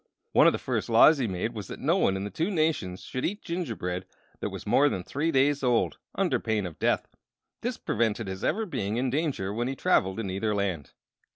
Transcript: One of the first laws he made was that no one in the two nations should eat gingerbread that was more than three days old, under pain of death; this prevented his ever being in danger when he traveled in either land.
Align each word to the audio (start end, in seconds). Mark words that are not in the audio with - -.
One 0.31 0.47
of 0.47 0.51
the 0.53 0.57
first 0.57 0.89
laws 0.89 1.19
he 1.19 1.27
made 1.27 1.53
was 1.53 1.67
that 1.67 1.79
no 1.79 1.95
one 1.95 2.17
in 2.17 2.23
the 2.23 2.31
two 2.31 2.49
nations 2.49 3.03
should 3.03 3.23
eat 3.23 3.43
gingerbread 3.43 4.07
that 4.39 4.49
was 4.49 4.65
more 4.65 4.89
than 4.89 5.03
three 5.03 5.31
days 5.31 5.61
old, 5.61 5.99
under 6.15 6.39
pain 6.39 6.65
of 6.65 6.79
death; 6.79 7.07
this 7.61 7.77
prevented 7.77 8.27
his 8.27 8.43
ever 8.43 8.65
being 8.65 8.97
in 8.97 9.11
danger 9.11 9.53
when 9.53 9.67
he 9.67 9.75
traveled 9.75 10.19
in 10.19 10.31
either 10.31 10.55
land. 10.55 10.93